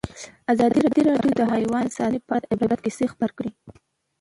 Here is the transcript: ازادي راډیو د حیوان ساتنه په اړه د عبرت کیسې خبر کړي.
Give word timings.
ازادي 0.53 0.79
راډیو 1.09 1.31
د 1.37 1.41
حیوان 1.53 1.85
ساتنه 1.95 2.19
په 2.27 2.31
اړه 2.37 2.45
د 2.47 2.51
عبرت 2.61 2.79
کیسې 2.85 3.05
خبر 3.11 3.29
کړي. 3.37 3.51